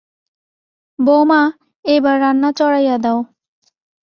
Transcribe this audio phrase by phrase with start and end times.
[0.99, 1.41] বউমা,
[1.85, 3.19] এইবার রান্না চড়াইয়া দাও।